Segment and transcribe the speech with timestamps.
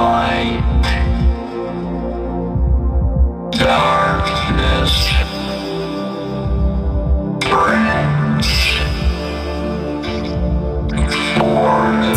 [0.00, 0.62] Light.
[3.52, 5.10] Darkness.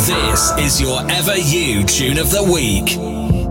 [0.08, 3.43] This is your Ever You tune of the week.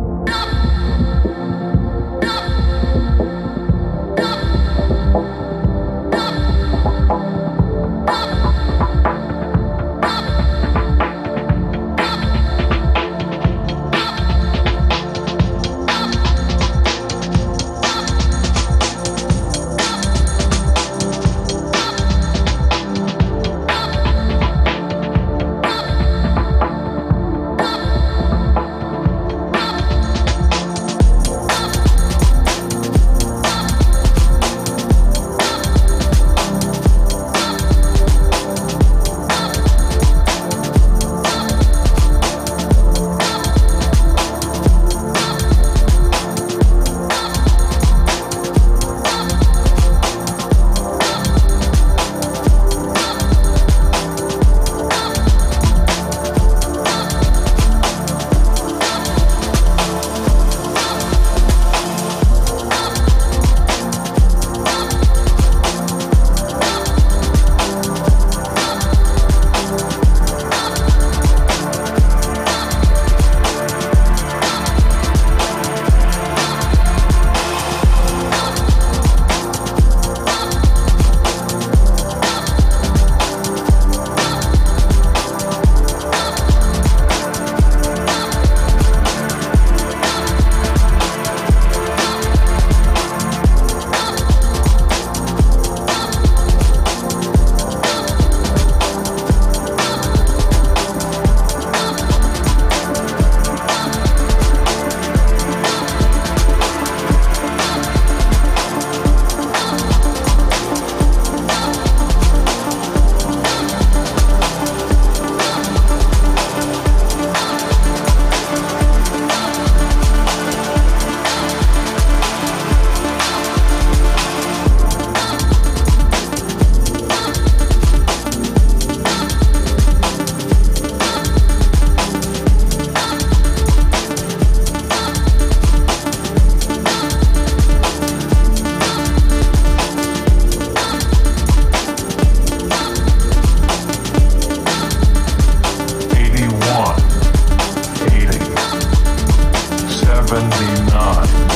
[150.32, 151.51] Seventy-nine, seventy-eight,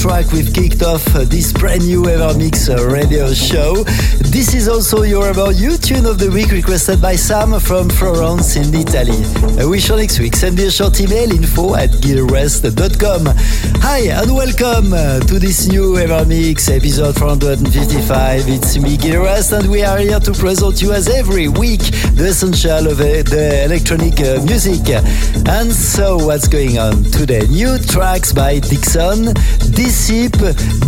[0.00, 3.84] try track we've kicked off this brand new Evermix radio show.
[4.30, 8.56] This is also your about you tune of the week requested by Sam from Florence
[8.56, 9.24] in Italy.
[9.58, 10.36] I wish you next week.
[10.36, 13.22] Send me a short email info at gilrest.com.
[13.82, 14.90] Hi and welcome
[15.26, 18.48] to this new Evermix episode 455.
[18.48, 21.80] It's me, Gil Everest, and we are here to present you as every week
[22.14, 24.86] the essential of uh, the electronic uh, music.
[25.48, 27.46] And so, what's going on today?
[27.48, 29.34] New tracks by Dixon,
[30.10, 30.32] Dissip,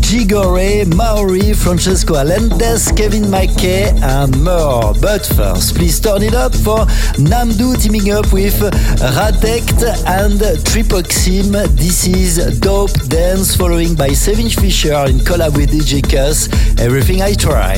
[0.01, 4.95] Gigore, Maori, Francesco Alendes, Kevin McKay, and more.
[5.01, 6.87] But first, please turn it up for
[7.31, 8.59] Namdu teaming up with
[8.99, 11.53] Radect and Tripoxim.
[11.77, 16.49] This is Dope Dance, following by Seven Fisher in collab with DJ Cuss.
[16.81, 17.77] Everything I try.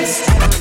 [0.00, 0.57] best.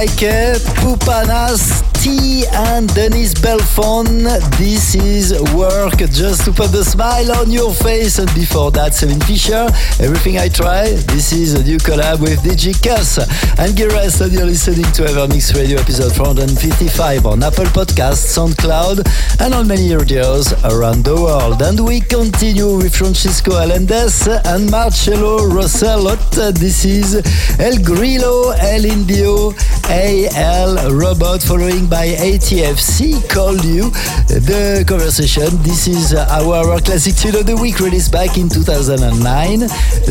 [0.00, 2.46] Mike, Poupanas, T
[2.80, 4.24] and Dennis Belfon.
[4.56, 8.18] This is work just to put the smile on your face.
[8.18, 9.68] And before that, Seven Fisher,
[10.00, 10.92] Everything I Try.
[11.12, 13.18] This is a new collab with DJ Cuss
[13.58, 19.04] and Gires, and you're listening to Evermix Radio episode 455 on Apple Podcasts, SoundCloud,
[19.40, 21.60] and on many radios around the world.
[21.60, 26.54] And we continue with Francisco Allendes and Marcello Rosellot.
[26.54, 27.16] This is
[27.58, 29.52] El Grillo, El Indio,
[29.90, 32.06] AL Robot, following by
[32.70, 33.90] ATFC called you
[34.28, 35.48] the conversation.
[35.62, 39.60] This is uh, our classic tune of the week released back in 2009.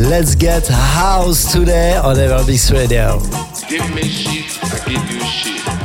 [0.10, 3.20] Let's get house today on Evermix Radio.
[3.70, 5.79] Give me shit, I give you shit.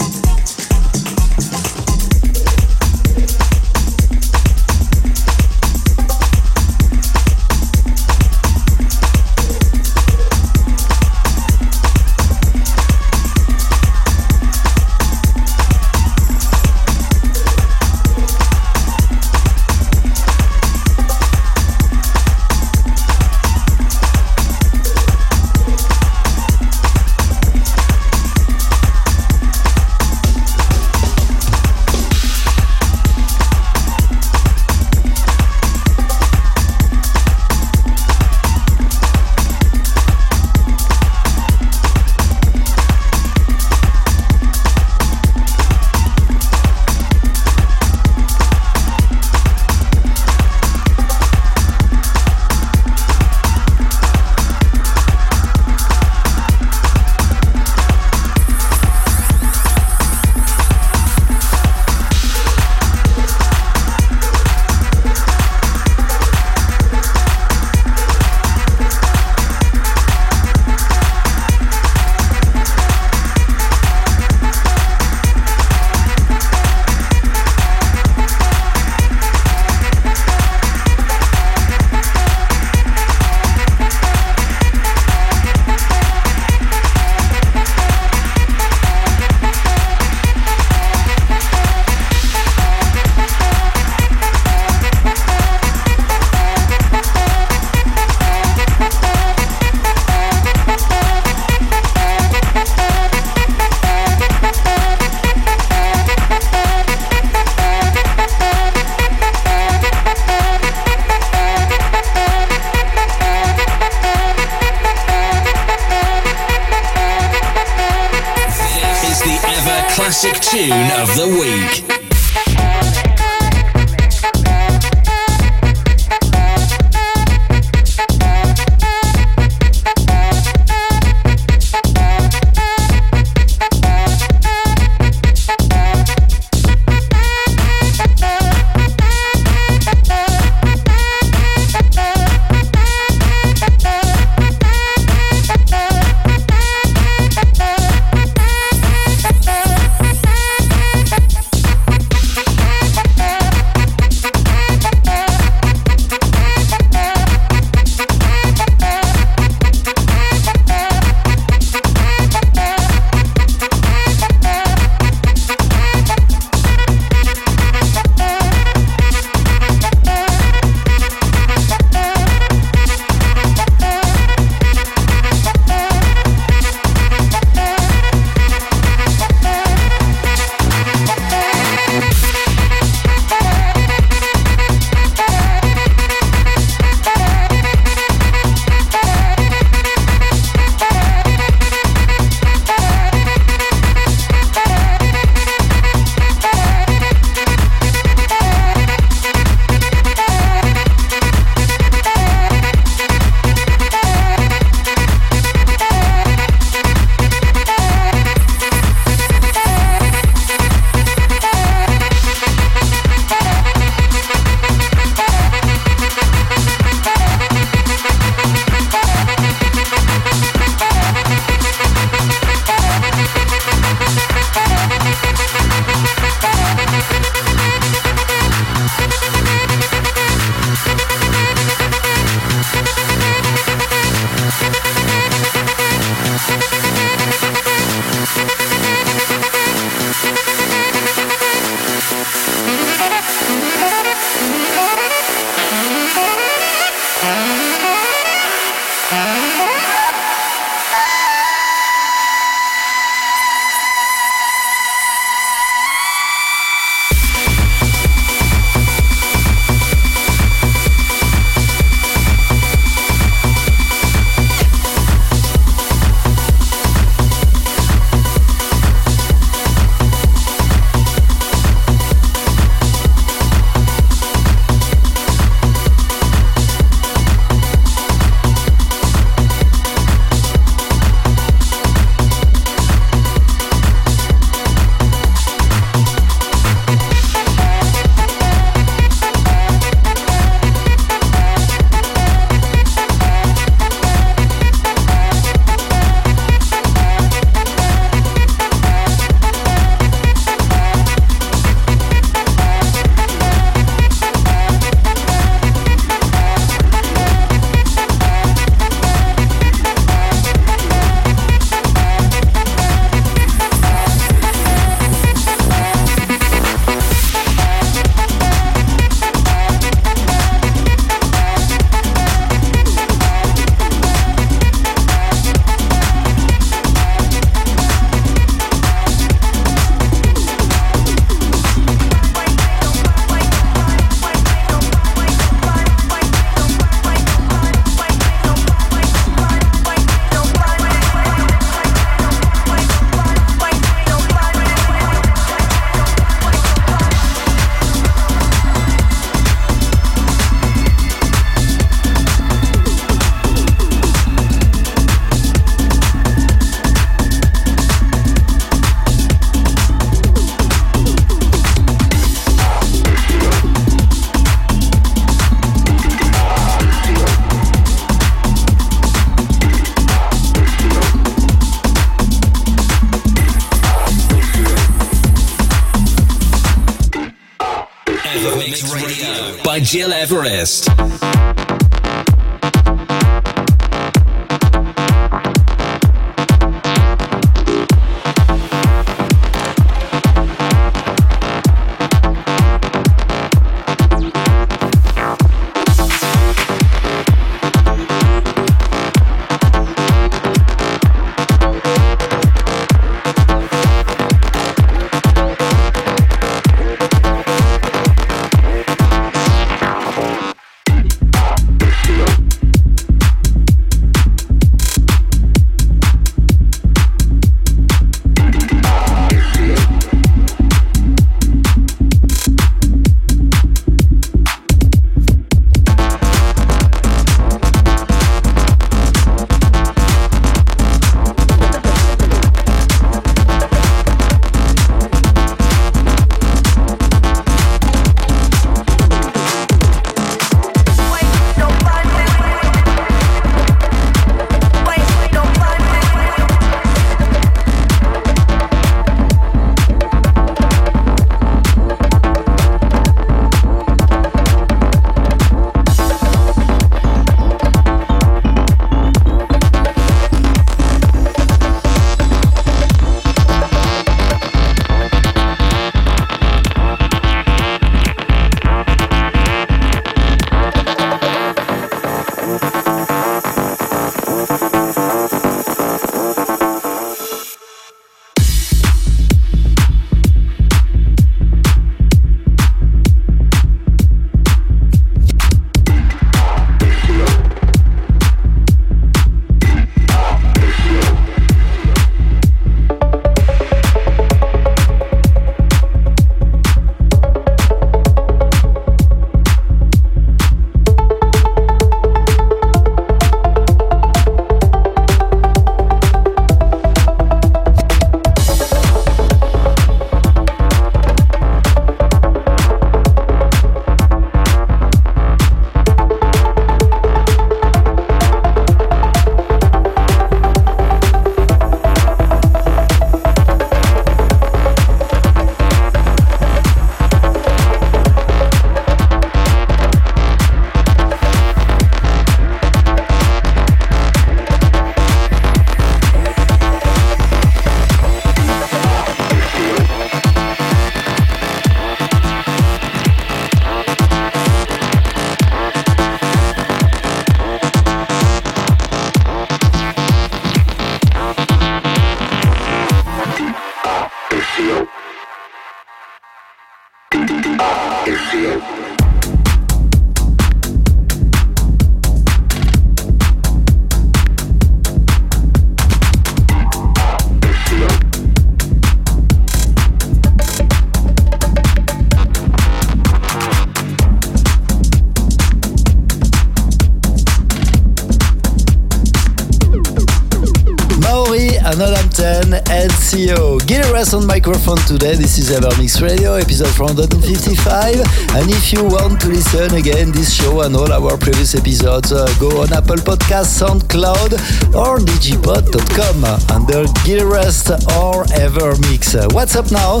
[584.46, 585.14] Microphone today.
[585.14, 587.96] This is Evermix Radio, episode 455.
[588.36, 592.28] And if you want to listen again this show and all our previous episodes, uh,
[592.38, 594.36] go on Apple Podcasts, SoundCloud,
[594.76, 596.24] or digipod.com
[596.54, 599.16] under Gil Everest or Evermix.
[599.16, 600.00] Uh, what's up now?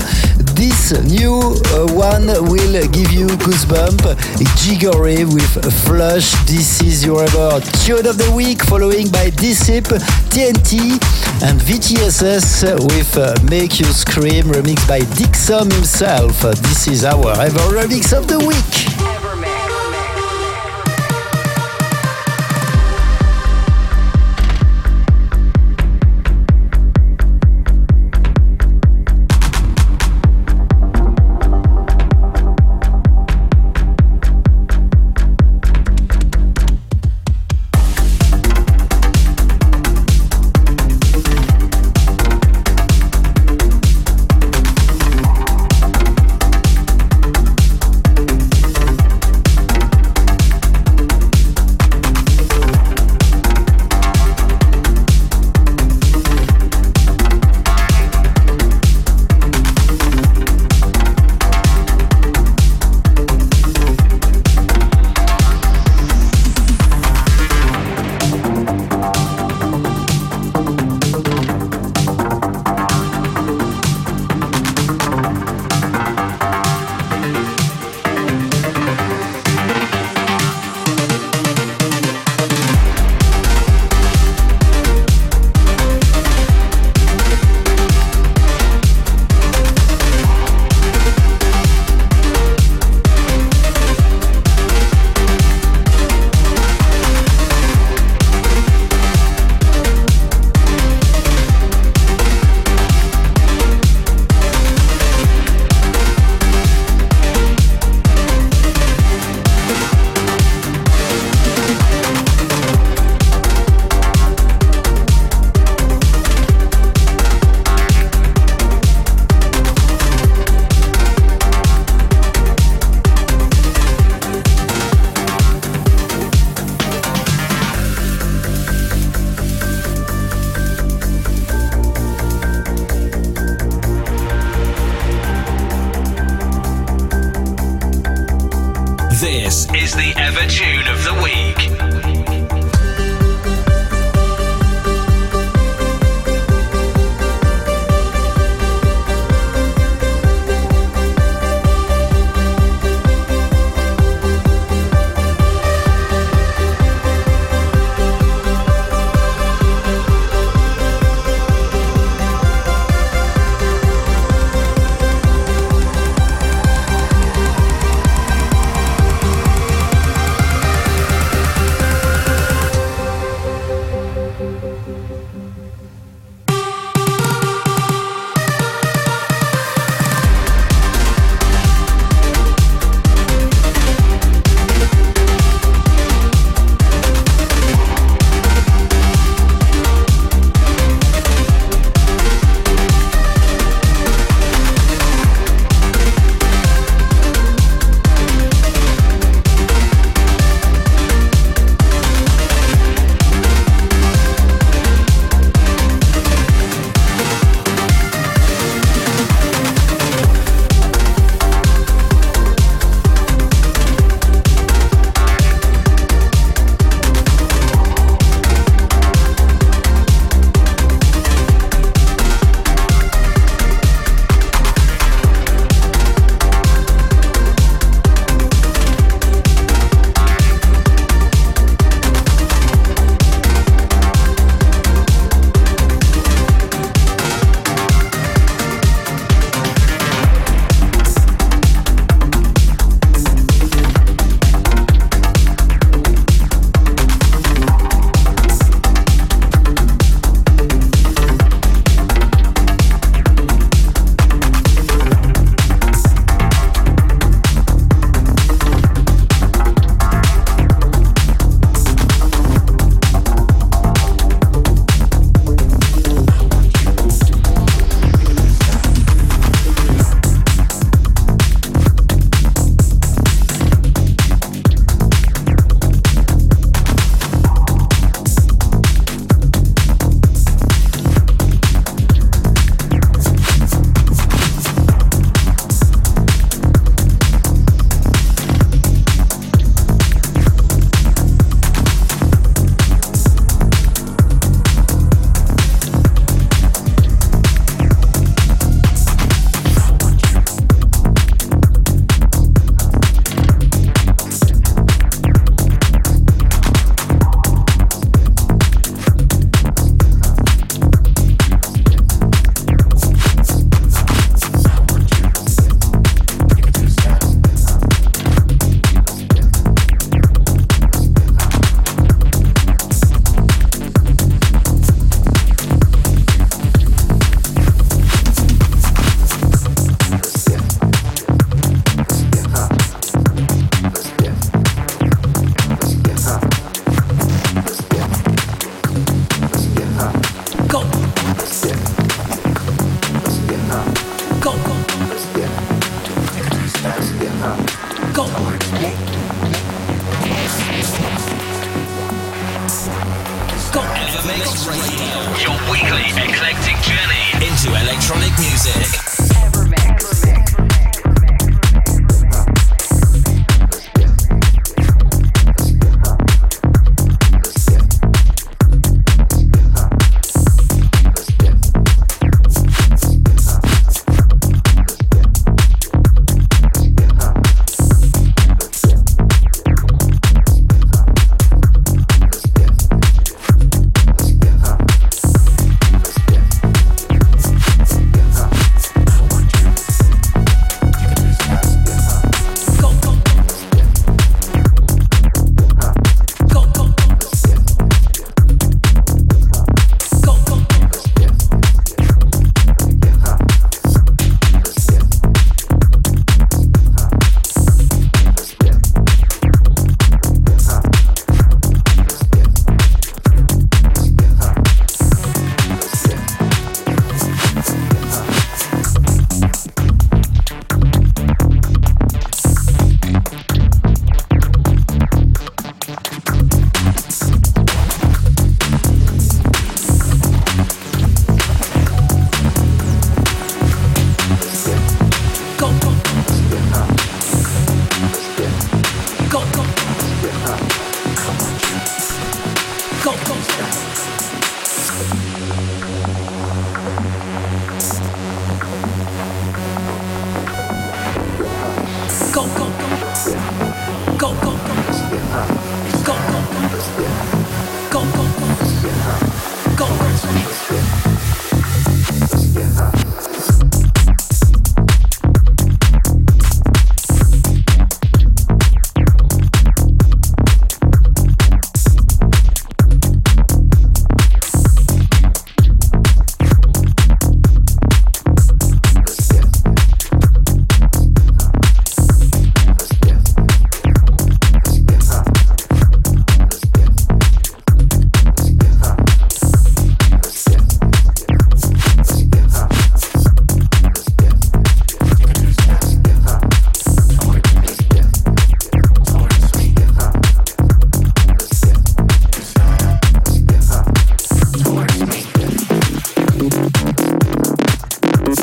[0.52, 4.04] This new uh, one will give you goosebump.
[4.60, 6.32] Jiggory with Flush.
[6.44, 9.88] This is your ever tune of the week, following by Disip,
[10.28, 11.00] TNT,
[11.42, 16.40] and VTSS with uh, Make You Scream, remixed by Dixon himself.
[16.42, 18.93] This is our ever remix of the week.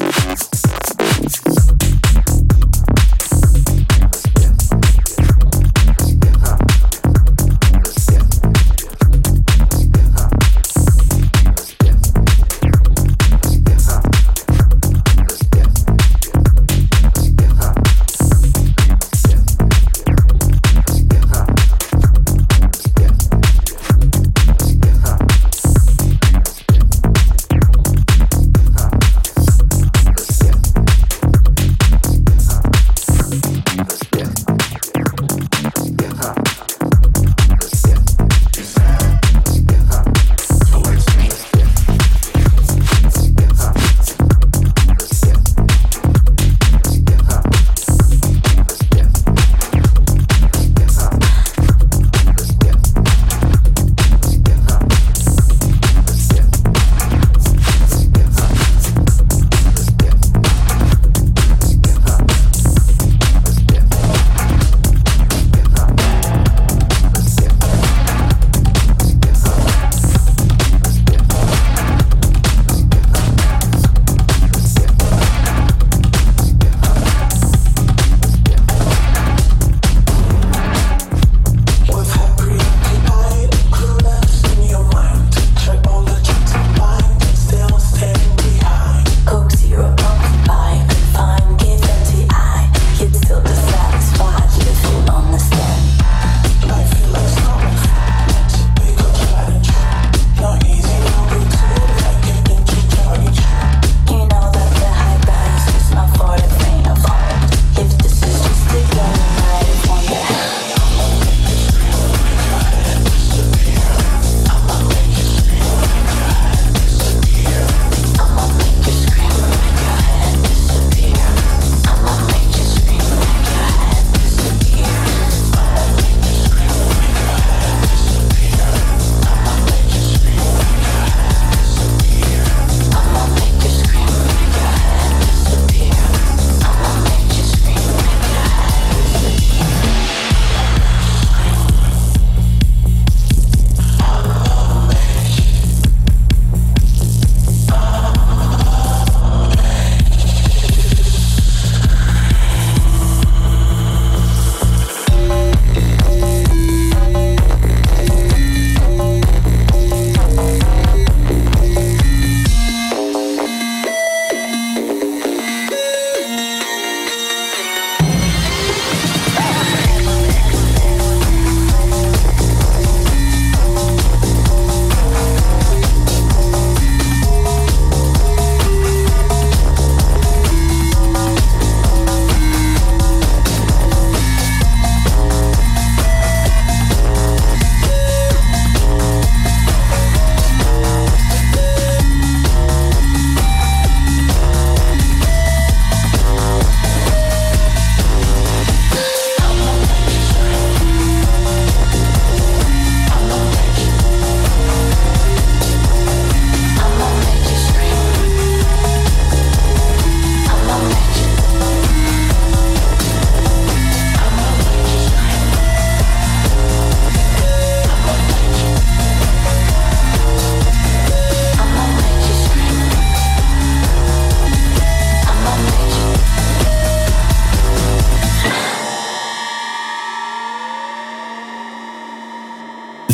[0.02, 0.41] Peace.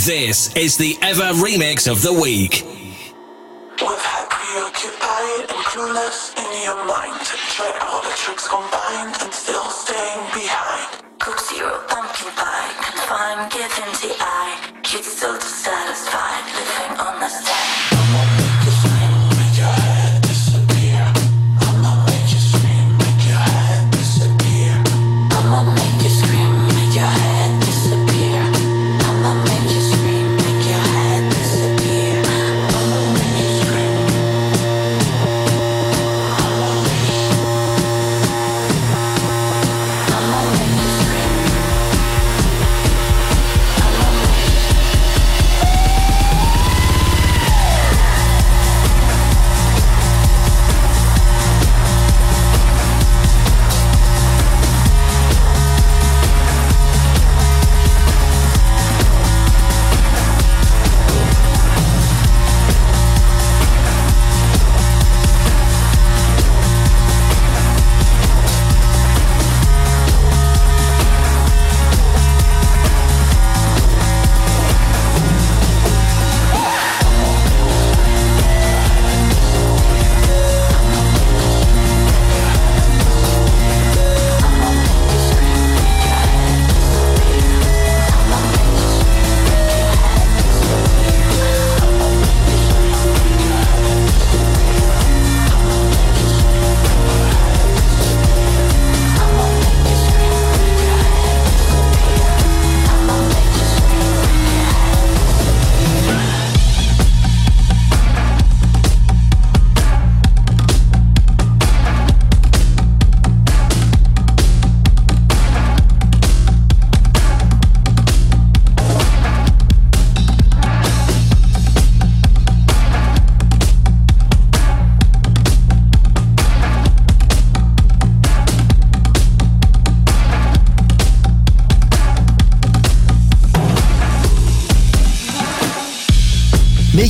[0.05, 2.63] This is the Ever Remix of the Week.
[3.81, 7.19] With head preoccupied and clueless in your mind.
[7.25, 11.01] Try all the tricks combined and still staying behind.
[11.17, 14.79] Coke zero, pumpkin pie, confined, give him the eye.
[14.83, 17.96] Kids still dissatisfied, living on the side.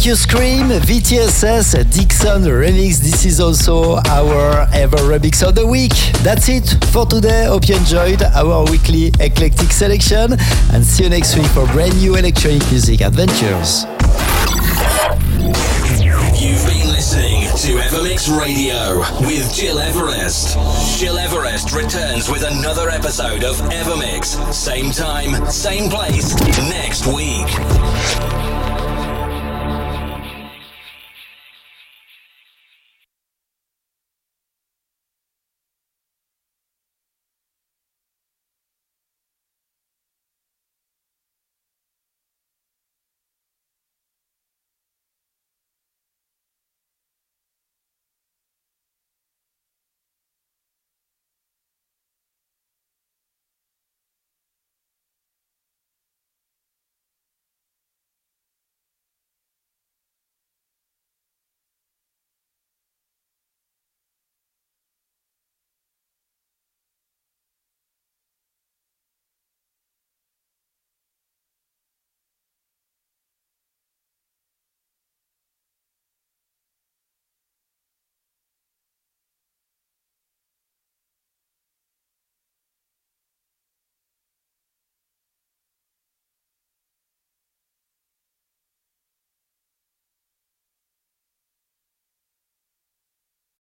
[0.08, 3.00] You Scream, VTSS, Dixon remix.
[3.00, 5.92] This is also our ever remix of the week.
[6.24, 7.48] That's it for today.
[7.48, 10.38] Hope you enjoyed our weekly eclectic selection
[10.72, 13.84] and see you next week for brand new electronic music adventures.
[16.40, 20.56] You've been listening to Evermix Radio with Gil Everest.
[21.02, 24.54] Gil Everest returns with another episode of Evermix.
[24.54, 26.34] Same time, same place,
[26.70, 28.47] next week.